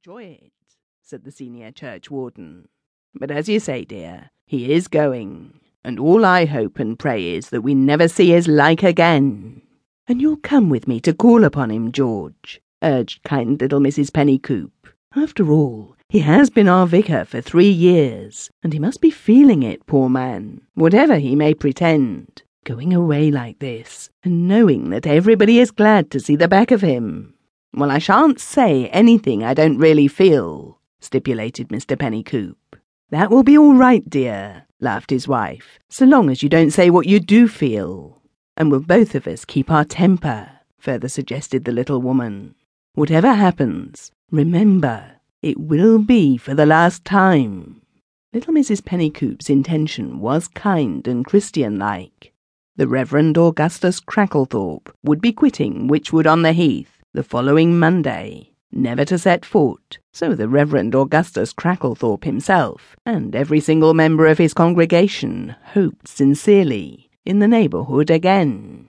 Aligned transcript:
enjoy 0.00 0.24
it, 0.24 0.52
said 1.02 1.24
the 1.24 1.30
senior 1.30 1.70
churchwarden. 1.70 2.64
But 3.14 3.30
as 3.30 3.50
you 3.50 3.60
say, 3.60 3.84
dear, 3.84 4.30
he 4.46 4.72
is 4.72 4.88
going, 4.88 5.60
and 5.84 6.00
all 6.00 6.24
I 6.24 6.46
hope 6.46 6.78
and 6.78 6.98
pray 6.98 7.34
is 7.34 7.50
that 7.50 7.60
we 7.60 7.74
never 7.74 8.08
see 8.08 8.30
his 8.30 8.48
like 8.48 8.82
again. 8.82 9.60
And 10.08 10.22
you'll 10.22 10.38
come 10.38 10.70
with 10.70 10.88
me 10.88 11.00
to 11.00 11.12
call 11.12 11.44
upon 11.44 11.70
him, 11.70 11.92
George, 11.92 12.62
urged 12.82 13.22
kind 13.24 13.60
little 13.60 13.78
Mrs. 13.78 14.10
Pennycoop. 14.10 14.70
After 15.14 15.50
all, 15.50 15.96
he 16.08 16.20
has 16.20 16.48
been 16.48 16.68
our 16.68 16.86
vicar 16.86 17.26
for 17.26 17.42
three 17.42 17.68
years, 17.68 18.48
and 18.62 18.72
he 18.72 18.78
must 18.78 19.02
be 19.02 19.10
feeling 19.10 19.62
it, 19.62 19.84
poor 19.84 20.08
man, 20.08 20.62
whatever 20.72 21.18
he 21.18 21.36
may 21.36 21.52
pretend, 21.52 22.42
going 22.64 22.94
away 22.94 23.30
like 23.30 23.58
this, 23.58 24.08
and 24.24 24.48
knowing 24.48 24.88
that 24.88 25.06
everybody 25.06 25.58
is 25.58 25.70
glad 25.70 26.10
to 26.10 26.20
see 26.20 26.36
the 26.36 26.48
back 26.48 26.70
of 26.70 26.80
him. 26.80 27.34
Well, 27.72 27.92
I 27.92 27.98
shan't 27.98 28.40
say 28.40 28.88
anything 28.88 29.44
I 29.44 29.54
don't 29.54 29.78
really 29.78 30.08
feel, 30.08 30.80
stipulated 31.00 31.68
Mr. 31.68 31.96
Pennycoop. 31.96 32.56
That 33.10 33.30
will 33.30 33.44
be 33.44 33.56
all 33.56 33.74
right, 33.74 34.08
dear, 34.10 34.66
laughed 34.80 35.10
his 35.10 35.28
wife, 35.28 35.78
so 35.88 36.04
long 36.04 36.30
as 36.30 36.42
you 36.42 36.48
don't 36.48 36.72
say 36.72 36.90
what 36.90 37.06
you 37.06 37.20
do 37.20 37.46
feel. 37.46 38.22
And 38.56 38.72
we'll 38.72 38.80
both 38.80 39.14
of 39.14 39.28
us 39.28 39.44
keep 39.44 39.70
our 39.70 39.84
temper, 39.84 40.50
further 40.78 41.08
suggested 41.08 41.64
the 41.64 41.70
little 41.70 42.02
woman. 42.02 42.56
Whatever 42.94 43.34
happens, 43.34 44.10
remember, 44.32 45.20
it 45.40 45.60
will 45.60 46.00
be 46.00 46.36
for 46.36 46.54
the 46.54 46.66
last 46.66 47.04
time. 47.04 47.82
Little 48.32 48.52
Mrs. 48.52 48.82
Pennycoop's 48.84 49.48
intention 49.48 50.18
was 50.18 50.48
kind 50.48 51.06
and 51.06 51.24
Christian-like. 51.24 52.32
The 52.74 52.88
Reverend 52.88 53.38
Augustus 53.38 54.00
Cracklethorpe 54.00 54.92
would 55.04 55.20
be 55.20 55.32
quitting 55.32 55.88
Wychwood 55.88 56.26
on 56.26 56.42
the 56.42 56.52
Heath 56.52 56.99
the 57.12 57.22
following 57.24 57.76
Monday, 57.76 58.52
never 58.70 59.04
to 59.04 59.18
set 59.18 59.44
foot, 59.44 59.98
so 60.12 60.34
the 60.34 60.48
Reverend 60.48 60.94
Augustus 60.94 61.52
Cracklethorpe 61.52 62.22
himself, 62.22 62.94
and 63.04 63.34
every 63.34 63.58
single 63.58 63.94
member 63.94 64.28
of 64.28 64.38
his 64.38 64.54
congregation, 64.54 65.56
hoped 65.74 66.06
sincerely, 66.06 67.10
in 67.24 67.40
the 67.40 67.48
neighbourhood 67.48 68.10
again. 68.10 68.88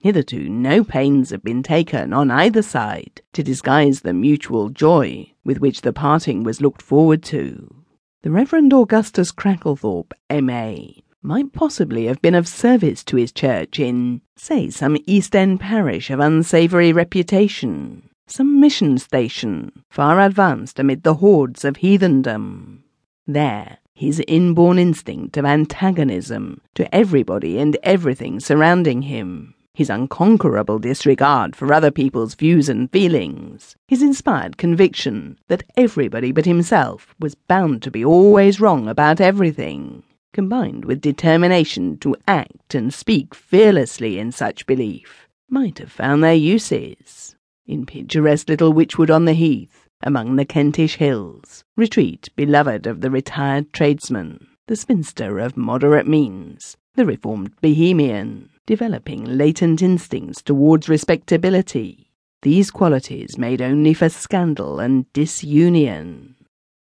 Hitherto 0.00 0.48
no 0.48 0.82
pains 0.82 1.30
have 1.30 1.44
been 1.44 1.62
taken 1.62 2.12
on 2.12 2.30
either 2.30 2.62
side 2.62 3.22
to 3.34 3.42
disguise 3.42 4.00
the 4.00 4.14
mutual 4.14 4.70
joy 4.70 5.32
with 5.44 5.60
which 5.60 5.82
the 5.82 5.92
parting 5.92 6.42
was 6.42 6.60
looked 6.60 6.82
forward 6.82 7.22
to. 7.24 7.84
The 8.22 8.32
Reverend 8.32 8.72
Augustus 8.72 9.30
Cracklethorpe, 9.30 10.12
M.A., 10.28 11.04
might 11.22 11.52
possibly 11.52 12.06
have 12.06 12.22
been 12.22 12.34
of 12.34 12.48
service 12.48 13.04
to 13.04 13.16
his 13.16 13.32
church 13.32 13.78
in, 13.78 14.20
say, 14.36 14.70
some 14.70 14.96
East 15.06 15.36
End 15.36 15.60
parish 15.60 16.10
of 16.10 16.18
unsavoury 16.18 16.92
reputation, 16.92 18.08
some 18.26 18.58
mission 18.58 18.96
station 18.96 19.70
far 19.90 20.20
advanced 20.20 20.78
amid 20.78 21.02
the 21.02 21.14
hordes 21.14 21.64
of 21.64 21.76
heathendom. 21.76 22.82
There, 23.26 23.78
his 23.94 24.22
inborn 24.26 24.78
instinct 24.78 25.36
of 25.36 25.44
antagonism 25.44 26.62
to 26.74 26.94
everybody 26.94 27.58
and 27.58 27.76
everything 27.82 28.40
surrounding 28.40 29.02
him, 29.02 29.54
his 29.74 29.90
unconquerable 29.90 30.78
disregard 30.78 31.54
for 31.54 31.72
other 31.72 31.90
people's 31.90 32.34
views 32.34 32.68
and 32.68 32.90
feelings, 32.90 33.76
his 33.88 34.02
inspired 34.02 34.56
conviction 34.56 35.38
that 35.48 35.64
everybody 35.76 36.32
but 36.32 36.46
himself 36.46 37.14
was 37.20 37.34
bound 37.34 37.82
to 37.82 37.90
be 37.90 38.04
always 38.04 38.58
wrong 38.58 38.88
about 38.88 39.20
everything, 39.20 40.02
combined 40.32 40.84
with 40.84 41.00
determination 41.00 41.98
to 41.98 42.16
act 42.26 42.74
and 42.74 42.92
speak 42.92 43.34
fearlessly 43.34 44.18
in 44.18 44.32
such 44.32 44.66
belief, 44.66 45.28
might 45.48 45.78
have 45.78 45.92
found 45.92 46.22
their 46.22 46.34
uses. 46.34 47.36
In 47.66 47.86
picturesque 47.86 48.48
little 48.48 48.72
Wychwood 48.72 49.10
on 49.14 49.24
the 49.24 49.32
Heath, 49.32 49.88
among 50.02 50.36
the 50.36 50.44
Kentish 50.44 50.96
hills, 50.96 51.64
retreat 51.76 52.28
beloved 52.36 52.86
of 52.86 53.00
the 53.00 53.10
retired 53.10 53.72
tradesman, 53.72 54.46
the 54.66 54.76
spinster 54.76 55.38
of 55.38 55.56
moderate 55.56 56.06
means, 56.06 56.76
the 56.94 57.04
reformed 57.04 57.52
bohemian, 57.60 58.50
developing 58.66 59.24
latent 59.24 59.82
instincts 59.82 60.42
towards 60.42 60.88
respectability. 60.88 62.10
These 62.42 62.70
qualities 62.70 63.36
made 63.36 63.60
only 63.60 63.92
for 63.92 64.08
scandal 64.08 64.80
and 64.80 65.12
disunion. 65.12 66.36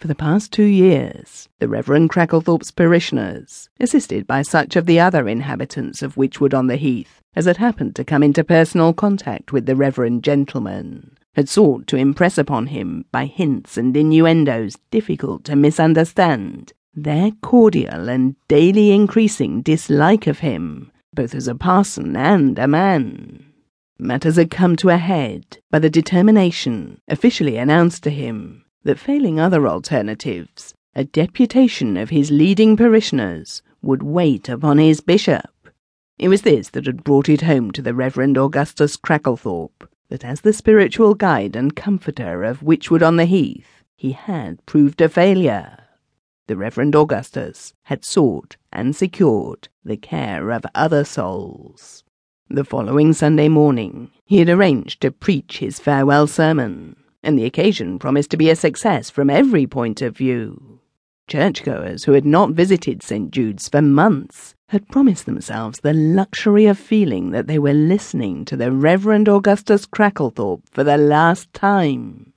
For 0.00 0.08
the 0.08 0.14
past 0.14 0.50
two 0.50 0.64
years, 0.64 1.46
the 1.58 1.68
Reverend 1.68 2.08
Cracklethorpe's 2.08 2.70
parishioners, 2.70 3.68
assisted 3.78 4.26
by 4.26 4.40
such 4.40 4.74
of 4.74 4.86
the 4.86 4.98
other 4.98 5.28
inhabitants 5.28 6.00
of 6.00 6.16
Wychwood 6.16 6.54
on 6.54 6.68
the 6.68 6.76
Heath 6.76 7.20
as 7.36 7.44
had 7.44 7.58
happened 7.58 7.94
to 7.96 8.04
come 8.04 8.22
into 8.22 8.42
personal 8.42 8.94
contact 8.94 9.52
with 9.52 9.66
the 9.66 9.76
Reverend 9.76 10.24
gentleman, 10.24 11.18
had 11.34 11.50
sought 11.50 11.86
to 11.88 11.98
impress 11.98 12.38
upon 12.38 12.68
him, 12.68 13.04
by 13.12 13.26
hints 13.26 13.76
and 13.76 13.94
innuendos 13.94 14.78
difficult 14.90 15.44
to 15.44 15.54
misunderstand, 15.54 16.72
their 16.94 17.32
cordial 17.42 18.08
and 18.08 18.36
daily 18.48 18.92
increasing 18.92 19.60
dislike 19.60 20.26
of 20.26 20.38
him, 20.38 20.90
both 21.12 21.34
as 21.34 21.46
a 21.46 21.54
parson 21.54 22.16
and 22.16 22.58
a 22.58 22.66
man. 22.66 23.52
Matters 23.98 24.36
had 24.36 24.50
come 24.50 24.76
to 24.76 24.88
a 24.88 24.96
head 24.96 25.58
by 25.70 25.78
the 25.78 25.90
determination 25.90 27.02
officially 27.06 27.58
announced 27.58 28.02
to 28.04 28.10
him 28.10 28.64
that 28.82 28.98
failing 28.98 29.38
other 29.38 29.68
alternatives, 29.68 30.74
a 30.94 31.04
deputation 31.04 31.96
of 31.96 32.10
his 32.10 32.30
leading 32.30 32.76
parishioners 32.76 33.62
would 33.82 34.02
wait 34.02 34.48
upon 34.48 34.78
his 34.78 35.00
bishop. 35.00 35.50
It 36.18 36.28
was 36.28 36.42
this 36.42 36.70
that 36.70 36.86
had 36.86 37.04
brought 37.04 37.28
it 37.28 37.42
home 37.42 37.70
to 37.72 37.82
the 37.82 37.94
Reverend 37.94 38.36
Augustus 38.36 38.96
Cracklethorpe 38.96 39.88
that 40.08 40.24
as 40.24 40.40
the 40.40 40.52
spiritual 40.52 41.14
guide 41.14 41.56
and 41.56 41.76
comforter 41.76 42.42
of 42.42 42.62
Wychwood 42.62 43.02
on 43.02 43.16
the 43.16 43.24
Heath, 43.26 43.84
he 43.96 44.12
had 44.12 44.64
proved 44.66 45.00
a 45.00 45.08
failure. 45.08 45.78
The 46.46 46.56
Reverend 46.56 46.96
Augustus 46.96 47.74
had 47.84 48.04
sought 48.04 48.56
and 48.72 48.96
secured 48.96 49.68
the 49.84 49.96
care 49.96 50.50
of 50.50 50.66
other 50.74 51.04
souls. 51.04 52.02
The 52.48 52.64
following 52.64 53.12
Sunday 53.12 53.48
morning, 53.48 54.10
he 54.24 54.38
had 54.38 54.48
arranged 54.48 55.00
to 55.02 55.12
preach 55.12 55.58
his 55.58 55.78
farewell 55.78 56.26
sermon 56.26 56.96
and 57.22 57.38
the 57.38 57.44
occasion 57.44 57.98
promised 57.98 58.30
to 58.30 58.36
be 58.36 58.50
a 58.50 58.56
success 58.56 59.10
from 59.10 59.30
every 59.30 59.66
point 59.66 60.02
of 60.02 60.16
view. 60.16 60.80
Churchgoers 61.28 62.04
who 62.04 62.12
had 62.12 62.24
not 62.24 62.50
visited 62.50 63.02
St. 63.02 63.30
Jude's 63.30 63.68
for 63.68 63.82
months 63.82 64.54
had 64.70 64.88
promised 64.88 65.26
themselves 65.26 65.80
the 65.80 65.92
luxury 65.92 66.66
of 66.66 66.78
feeling 66.78 67.30
that 67.30 67.46
they 67.46 67.58
were 67.58 67.72
listening 67.72 68.44
to 68.44 68.56
the 68.56 68.72
Reverend 68.72 69.28
Augustus 69.28 69.86
Cracklethorpe 69.86 70.62
for 70.70 70.82
the 70.82 70.96
last 70.96 71.52
time. 71.52 72.32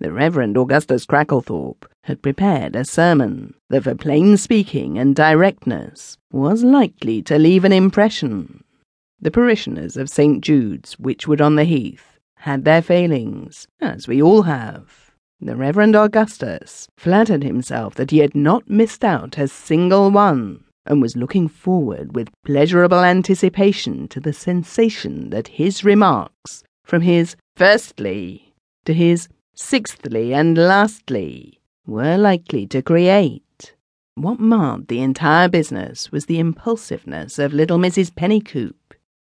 The 0.00 0.12
Reverend 0.12 0.56
Augustus 0.56 1.06
Cracklethorpe 1.06 1.86
had 2.04 2.22
prepared 2.22 2.74
a 2.74 2.84
sermon 2.84 3.54
that, 3.70 3.84
for 3.84 3.94
plain 3.94 4.36
speaking 4.36 4.98
and 4.98 5.14
directness, 5.14 6.18
was 6.32 6.64
likely 6.64 7.22
to 7.22 7.38
leave 7.38 7.64
an 7.64 7.72
impression. 7.72 8.64
The 9.20 9.30
parishioners 9.30 9.96
of 9.96 10.10
St. 10.10 10.42
Jude's, 10.42 10.96
Wychwood 10.96 11.40
on 11.40 11.54
the 11.54 11.64
Heath, 11.64 12.11
had 12.42 12.64
their 12.64 12.82
failings, 12.82 13.68
as 13.80 14.08
we 14.08 14.20
all 14.20 14.42
have. 14.42 15.12
The 15.40 15.54
Reverend 15.54 15.94
Augustus 15.94 16.88
flattered 16.96 17.44
himself 17.44 17.94
that 17.94 18.10
he 18.10 18.18
had 18.18 18.34
not 18.34 18.68
missed 18.68 19.04
out 19.04 19.38
a 19.38 19.46
single 19.46 20.10
one, 20.10 20.64
and 20.84 21.00
was 21.00 21.16
looking 21.16 21.46
forward 21.46 22.16
with 22.16 22.34
pleasurable 22.44 23.04
anticipation 23.04 24.08
to 24.08 24.18
the 24.18 24.32
sensation 24.32 25.30
that 25.30 25.46
his 25.62 25.84
remarks, 25.84 26.64
from 26.84 27.02
his 27.02 27.36
firstly 27.54 28.52
to 28.86 28.92
his 28.92 29.28
sixthly 29.54 30.34
and 30.34 30.58
lastly, 30.58 31.60
were 31.86 32.16
likely 32.16 32.66
to 32.66 32.82
create. 32.82 33.74
What 34.16 34.40
marred 34.40 34.88
the 34.88 35.00
entire 35.00 35.48
business 35.48 36.10
was 36.10 36.26
the 36.26 36.40
impulsiveness 36.40 37.38
of 37.38 37.52
little 37.52 37.78
Mrs. 37.78 38.12
Pennycoop. 38.12 38.94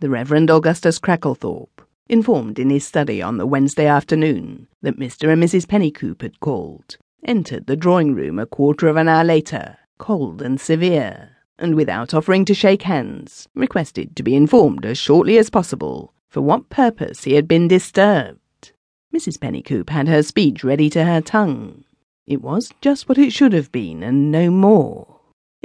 The 0.00 0.08
Reverend 0.08 0.50
Augustus 0.50 0.98
Cracklethorpe 0.98 1.85
informed 2.08 2.58
in 2.58 2.70
his 2.70 2.86
study 2.86 3.20
on 3.20 3.36
the 3.36 3.46
Wednesday 3.46 3.86
afternoon 3.86 4.68
that 4.82 4.98
Mr. 4.98 5.32
and 5.32 5.42
Mrs. 5.42 5.66
Pennycoop 5.66 6.22
had 6.22 6.40
called, 6.40 6.96
entered 7.24 7.66
the 7.66 7.76
drawing 7.76 8.14
room 8.14 8.38
a 8.38 8.46
quarter 8.46 8.88
of 8.88 8.96
an 8.96 9.08
hour 9.08 9.24
later, 9.24 9.78
cold 9.98 10.40
and 10.42 10.60
severe, 10.60 11.30
and 11.58 11.74
without 11.74 12.14
offering 12.14 12.44
to 12.44 12.54
shake 12.54 12.82
hands, 12.82 13.48
requested 13.54 14.14
to 14.16 14.22
be 14.22 14.34
informed 14.36 14.84
as 14.84 14.98
shortly 14.98 15.38
as 15.38 15.50
possible 15.50 16.12
for 16.28 16.40
what 16.40 16.68
purpose 16.68 17.24
he 17.24 17.34
had 17.34 17.48
been 17.48 17.66
disturbed. 17.66 18.72
Mrs. 19.14 19.40
Pennycoop 19.40 19.90
had 19.90 20.08
her 20.08 20.22
speech 20.22 20.62
ready 20.62 20.90
to 20.90 21.04
her 21.04 21.20
tongue. 21.20 21.84
It 22.26 22.42
was 22.42 22.72
just 22.80 23.08
what 23.08 23.18
it 23.18 23.32
should 23.32 23.52
have 23.52 23.72
been, 23.72 24.02
and 24.02 24.30
no 24.30 24.50
more. 24.50 25.15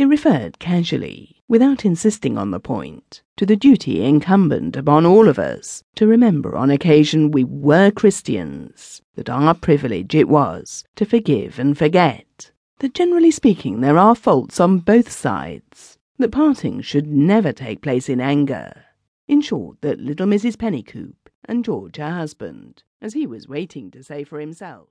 It 0.00 0.08
referred 0.08 0.58
casually 0.58 1.42
without 1.46 1.84
insisting 1.84 2.38
on 2.38 2.52
the 2.52 2.58
point, 2.58 3.20
to 3.36 3.44
the 3.44 3.54
duty 3.54 4.02
incumbent 4.02 4.74
upon 4.74 5.04
all 5.04 5.28
of 5.28 5.38
us 5.38 5.84
to 5.96 6.06
remember 6.06 6.56
on 6.56 6.70
occasion 6.70 7.30
we 7.30 7.44
were 7.44 7.90
Christians, 7.90 9.02
that 9.14 9.28
our 9.28 9.52
privilege 9.52 10.14
it 10.14 10.26
was 10.26 10.84
to 10.96 11.04
forgive 11.04 11.58
and 11.58 11.76
forget, 11.76 12.50
that 12.78 12.94
generally 12.94 13.30
speaking 13.30 13.82
there 13.82 13.98
are 13.98 14.14
faults 14.14 14.58
on 14.58 14.78
both 14.78 15.10
sides, 15.10 15.98
that 16.16 16.32
parting 16.32 16.80
should 16.80 17.06
never 17.06 17.52
take 17.52 17.82
place 17.82 18.08
in 18.08 18.22
anger. 18.22 18.86
In 19.28 19.42
short, 19.42 19.82
that 19.82 20.00
little 20.00 20.26
Mrs. 20.26 20.56
Pennycoop 20.56 21.28
and 21.44 21.62
George 21.62 21.98
her 21.98 22.12
husband, 22.12 22.84
as 23.02 23.12
he 23.12 23.26
was 23.26 23.48
waiting 23.48 23.90
to 23.90 24.02
say 24.02 24.24
for 24.24 24.40
himself, 24.40 24.88